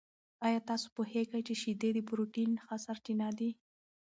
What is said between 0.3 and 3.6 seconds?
آیا تاسو پوهېږئ چې شیدې د پروټین ښه سرچینه دي؟